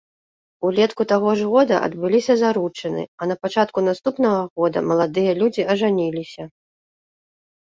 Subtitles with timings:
[0.67, 6.43] Улетку таго ж года адбыліся заручыны, а напачатку наступнага года маладыя людзі ажаніліся.